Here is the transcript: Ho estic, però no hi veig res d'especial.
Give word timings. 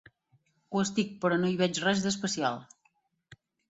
Ho 0.71 0.81
estic, 0.85 1.13
però 1.25 1.39
no 1.43 1.53
hi 1.53 1.61
veig 1.63 1.81
res 1.87 2.05
d'especial. 2.09 2.63